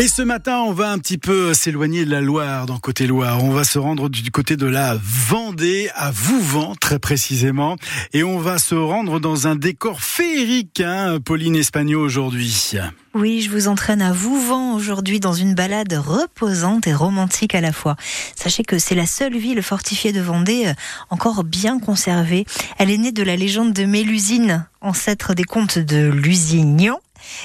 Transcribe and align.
Et 0.00 0.08
ce 0.08 0.22
matin, 0.22 0.58
on 0.58 0.72
va 0.72 0.90
un 0.90 0.98
petit 0.98 1.18
peu 1.18 1.54
s'éloigner 1.54 2.04
de 2.04 2.10
la 2.10 2.20
Loire, 2.20 2.66
dans 2.66 2.80
côté 2.80 3.06
Loire. 3.06 3.44
On 3.44 3.52
va 3.52 3.62
se 3.62 3.78
rendre 3.78 4.08
du 4.08 4.28
côté 4.32 4.56
de 4.56 4.66
la 4.66 4.98
Vendée, 5.00 5.88
à 5.94 6.10
Vouvant, 6.10 6.74
très 6.74 6.98
précisément. 6.98 7.76
Et 8.12 8.24
on 8.24 8.40
va 8.40 8.58
se 8.58 8.74
rendre 8.74 9.20
dans 9.20 9.46
un 9.46 9.54
décor 9.54 10.00
féerique, 10.00 10.80
hein, 10.80 11.20
Pauline 11.24 11.54
Espagnol, 11.54 12.00
aujourd'hui. 12.00 12.72
Oui, 13.14 13.40
je 13.40 13.50
vous 13.50 13.68
entraîne 13.68 14.02
à 14.02 14.12
Vouvant 14.12 14.74
aujourd'hui 14.74 15.20
dans 15.20 15.32
une 15.32 15.54
balade 15.54 15.92
reposante 15.92 16.88
et 16.88 16.92
romantique 16.92 17.54
à 17.54 17.60
la 17.60 17.70
fois. 17.70 17.94
Sachez 18.34 18.64
que 18.64 18.80
c'est 18.80 18.96
la 18.96 19.06
seule 19.06 19.36
ville 19.36 19.62
fortifiée 19.62 20.12
de 20.12 20.20
Vendée 20.20 20.64
euh, 20.66 20.74
encore 21.10 21.44
bien 21.44 21.78
conservée. 21.78 22.46
Elle 22.78 22.90
est 22.90 22.98
née 22.98 23.12
de 23.12 23.22
la 23.22 23.36
légende 23.36 23.72
de 23.72 23.84
Mélusine, 23.84 24.66
ancêtre 24.80 25.34
des 25.34 25.44
comtes 25.44 25.78
de 25.78 26.10
Lusignan 26.10 26.98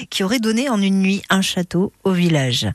qui 0.09 0.23
aurait 0.23 0.39
donné 0.39 0.69
en 0.69 0.81
une 0.81 1.01
nuit 1.01 1.21
un 1.29 1.41
château 1.41 1.91
au 2.03 2.11
village. 2.11 2.67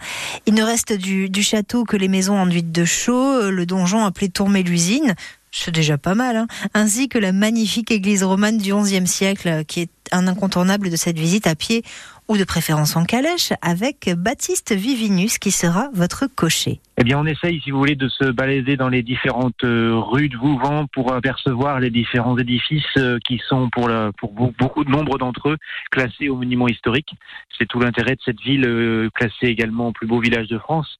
Il 0.46 0.54
ne 0.54 0.62
reste 0.62 0.92
du, 0.92 1.42
château 1.42 1.84
que 1.84 1.96
les 1.96 2.08
maisons 2.08 2.36
enduites 2.36 2.72
de 2.72 2.84
chaux, 2.84 3.50
le 3.50 3.66
donjon 3.66 4.04
appelé 4.04 4.28
Tour 4.28 4.48
Mélusine, 4.48 5.14
c'est 5.56 5.70
déjà 5.70 5.96
pas 5.98 6.14
mal, 6.14 6.36
hein. 6.36 6.46
ainsi 6.74 7.08
que 7.08 7.18
la 7.18 7.32
magnifique 7.32 7.90
église 7.90 8.24
romane 8.24 8.58
du 8.58 8.74
XIe 8.74 9.06
siècle, 9.06 9.64
qui 9.66 9.82
est 9.82 9.90
un 10.10 10.26
incontournable 10.26 10.90
de 10.90 10.96
cette 10.96 11.18
visite 11.18 11.46
à 11.46 11.54
pied 11.54 11.84
ou 12.28 12.36
de 12.36 12.44
préférence 12.44 12.96
en 12.96 13.04
calèche, 13.04 13.52
avec 13.62 14.10
Baptiste 14.16 14.72
Vivinus 14.72 15.38
qui 15.38 15.50
sera 15.50 15.90
votre 15.94 16.26
cocher. 16.26 16.80
Eh 16.96 17.02
bien, 17.02 17.18
on 17.18 17.26
essaye, 17.26 17.60
si 17.60 17.72
vous 17.72 17.78
voulez, 17.78 17.96
de 17.96 18.08
se 18.08 18.30
balader 18.30 18.76
dans 18.76 18.88
les 18.88 19.02
différentes 19.02 19.64
euh, 19.64 19.92
rues 19.94 20.28
de 20.28 20.36
Vouvant 20.36 20.86
pour 20.92 21.12
apercevoir 21.12 21.80
les 21.80 21.90
différents 21.90 22.38
édifices 22.38 22.84
euh, 22.98 23.18
qui 23.26 23.40
sont, 23.48 23.68
pour, 23.70 23.88
la, 23.88 24.12
pour 24.18 24.32
beaucoup 24.32 24.84
de 24.84 24.90
nombre 24.90 25.18
d'entre 25.18 25.50
eux, 25.50 25.56
classés 25.90 26.28
au 26.28 26.36
monument 26.36 26.68
historique. 26.68 27.10
C'est 27.58 27.66
tout 27.66 27.80
l'intérêt 27.80 28.14
de 28.14 28.20
cette 28.24 28.40
ville 28.40 28.64
euh, 28.66 29.08
classée 29.12 29.46
également 29.46 29.88
au 29.88 29.92
plus 29.92 30.06
beau 30.06 30.20
village 30.20 30.46
de 30.46 30.58
France, 30.58 30.98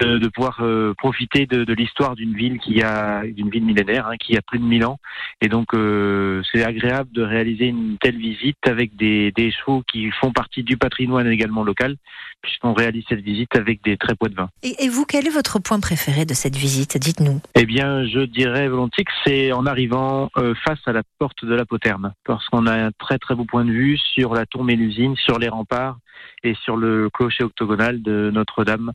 de 0.00 0.28
pouvoir 0.28 0.62
profiter 0.96 1.46
de, 1.46 1.72
l'histoire 1.72 2.14
d'une 2.14 2.34
ville 2.34 2.58
qui 2.58 2.82
a, 2.82 3.22
d'une 3.24 3.50
ville 3.50 3.64
millénaire, 3.64 4.06
hein, 4.06 4.16
qui 4.18 4.36
a 4.36 4.40
plus 4.42 4.58
de 4.58 4.64
1000 4.64 4.86
ans. 4.86 4.98
Et 5.42 5.48
donc, 5.48 5.68
c'est 6.52 6.64
agréable 6.64 7.10
de 7.12 7.22
réaliser 7.22 7.66
une 7.66 7.98
telle 7.98 8.16
visite 8.16 8.58
avec 8.66 8.96
des, 8.96 9.32
des 9.32 9.50
chevaux 9.50 9.82
qui 9.90 10.10
font 10.12 10.32
partie 10.32 10.62
du 10.62 10.76
patrimoine 10.76 11.26
également 11.26 11.64
local, 11.64 11.96
puisqu'on 12.42 12.72
réalise 12.72 13.04
cette 13.08 13.20
visite 13.20 13.54
avec 13.56 13.82
des 13.82 13.96
trépots 13.96 14.28
de 14.28 14.34
vin. 14.34 14.48
Et, 14.62 14.88
vous, 14.88 15.04
est 15.26 15.30
votre 15.30 15.58
point 15.58 15.80
préféré 15.80 16.24
de 16.24 16.34
cette 16.34 16.56
visite 16.56 16.96
Dites-nous. 16.96 17.40
Eh 17.54 17.66
bien, 17.66 18.06
je 18.06 18.20
dirais 18.20 18.68
volontiers 18.68 19.04
que 19.04 19.12
c'est 19.24 19.52
en 19.52 19.66
arrivant 19.66 20.30
euh, 20.36 20.54
face 20.64 20.78
à 20.86 20.92
la 20.92 21.02
porte 21.18 21.44
de 21.44 21.54
la 21.54 21.64
Poterne, 21.64 22.14
parce 22.24 22.46
qu'on 22.46 22.66
a 22.66 22.74
un 22.74 22.90
très 22.92 23.18
très 23.18 23.34
beau 23.34 23.44
point 23.44 23.64
de 23.64 23.70
vue 23.70 23.98
sur 24.14 24.34
la 24.34 24.46
tour 24.46 24.64
Mélusine, 24.64 25.16
sur 25.16 25.38
les 25.38 25.48
remparts 25.48 25.98
et 26.44 26.54
sur 26.62 26.76
le 26.76 27.10
clocher 27.10 27.44
octogonal 27.44 28.02
de 28.02 28.30
Notre-Dame 28.32 28.92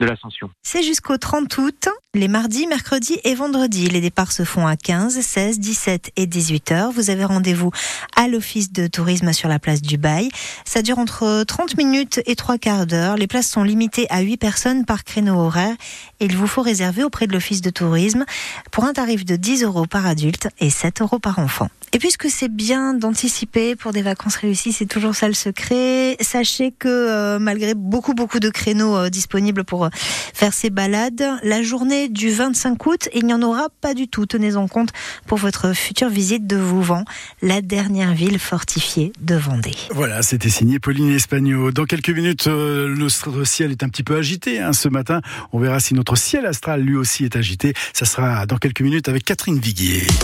de 0.00 0.06
l'Ascension. 0.06 0.50
C'est 0.62 0.82
jusqu'au 0.82 1.16
30 1.16 1.56
août, 1.58 1.88
les 2.14 2.28
mardis, 2.28 2.66
mercredis 2.66 3.18
et 3.24 3.34
vendredis. 3.34 3.88
Les 3.88 4.02
départs 4.02 4.32
se 4.32 4.44
font 4.44 4.66
à 4.66 4.76
15, 4.76 5.18
16, 5.18 5.58
17 5.58 6.10
et 6.16 6.26
18 6.26 6.72
heures. 6.72 6.92
Vous 6.92 7.08
avez 7.08 7.24
rendez-vous 7.24 7.70
à 8.16 8.28
l'office 8.28 8.70
de 8.70 8.86
tourisme 8.86 9.32
sur 9.32 9.48
la 9.48 9.58
place 9.58 9.80
du 9.80 9.96
Bail. 9.96 10.28
Ça 10.66 10.82
dure 10.82 10.98
entre 10.98 11.44
30 11.44 11.78
minutes 11.78 12.20
et 12.26 12.36
3 12.36 12.58
quarts 12.58 12.86
d'heure. 12.86 13.16
Les 13.16 13.26
places 13.26 13.48
sont 13.48 13.62
limitées 13.62 14.06
à 14.10 14.20
8 14.20 14.36
personnes 14.36 14.84
par 14.84 15.04
créneau 15.04 15.40
horaire 15.40 15.74
et 16.20 16.26
il 16.26 16.36
vous 16.36 16.46
faut 16.46 16.60
réserver 16.60 17.02
auprès 17.02 17.26
de 17.26 17.32
l'office 17.32 17.62
de 17.62 17.70
tourisme 17.70 18.26
pour 18.70 18.84
un 18.84 18.92
tarif 18.92 19.24
de 19.24 19.36
10 19.36 19.62
euros 19.62 19.86
par 19.86 20.06
adulte 20.06 20.48
et 20.58 20.68
7 20.68 21.00
euros 21.00 21.18
par 21.18 21.38
enfant. 21.38 21.68
Et 21.94 21.98
puisque 21.98 22.30
c'est 22.30 22.48
bien 22.48 22.94
d'anticiper 22.94 23.76
pour 23.76 23.92
des 23.92 24.00
vacances 24.00 24.36
réussies, 24.36 24.72
c'est 24.72 24.86
toujours 24.86 25.14
ça 25.14 25.28
le 25.28 25.34
secret. 25.34 26.16
Sachez 26.22 26.72
que 26.72 26.88
euh, 26.88 27.38
malgré 27.38 27.74
beaucoup 27.74 28.14
beaucoup 28.14 28.40
de 28.40 28.48
créneaux 28.48 28.96
euh, 28.96 29.10
disponibles 29.10 29.62
pour 29.62 29.84
euh, 29.84 29.88
faire 30.32 30.54
ces 30.54 30.70
balades, 30.70 31.38
la 31.42 31.62
journée 31.62 32.01
du 32.08 32.30
25 32.30 32.86
août, 32.86 33.08
il 33.14 33.26
n'y 33.26 33.34
en 33.34 33.42
aura 33.42 33.68
pas 33.80 33.94
du 33.94 34.08
tout. 34.08 34.26
Tenez-en 34.26 34.68
compte 34.68 34.90
pour 35.26 35.38
votre 35.38 35.74
future 35.74 36.08
visite 36.08 36.46
de 36.46 36.56
Vouvant, 36.56 37.04
la 37.42 37.60
dernière 37.60 38.14
ville 38.14 38.38
fortifiée 38.38 39.12
de 39.20 39.34
Vendée. 39.34 39.74
Voilà, 39.90 40.22
c'était 40.22 40.50
signé 40.50 40.78
Pauline 40.78 41.10
Espagnol. 41.12 41.72
Dans 41.72 41.84
quelques 41.84 42.10
minutes, 42.10 42.46
notre 42.46 43.44
ciel 43.44 43.70
est 43.70 43.82
un 43.82 43.88
petit 43.88 44.02
peu 44.02 44.16
agité 44.16 44.60
hein, 44.60 44.72
ce 44.72 44.88
matin. 44.88 45.20
On 45.52 45.58
verra 45.58 45.80
si 45.80 45.94
notre 45.94 46.16
ciel 46.16 46.46
astral 46.46 46.82
lui 46.82 46.96
aussi 46.96 47.24
est 47.24 47.36
agité. 47.36 47.74
Ça 47.92 48.04
sera 48.04 48.46
dans 48.46 48.58
quelques 48.58 48.82
minutes 48.82 49.08
avec 49.08 49.24
Catherine 49.24 49.58
Viguier. 49.58 50.06